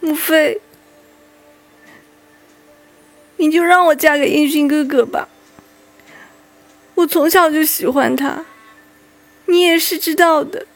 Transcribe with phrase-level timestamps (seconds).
[0.00, 0.60] 母妃，
[3.36, 5.28] 你就让我嫁给英俊哥哥吧。
[6.94, 8.46] 我从小就喜欢他，
[9.46, 10.66] 你也是知道的。